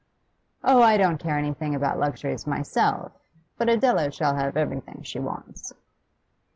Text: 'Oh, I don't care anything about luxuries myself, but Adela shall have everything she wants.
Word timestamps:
'Oh, 0.63 0.81
I 0.81 0.97
don't 0.97 1.19
care 1.19 1.37
anything 1.37 1.75
about 1.75 1.99
luxuries 1.99 2.47
myself, 2.47 3.11
but 3.59 3.69
Adela 3.69 4.09
shall 4.09 4.33
have 4.35 4.57
everything 4.57 5.03
she 5.03 5.19
wants. 5.19 5.73